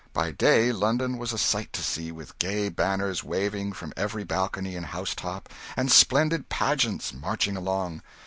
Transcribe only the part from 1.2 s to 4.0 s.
a sight to see, with gay banners waving from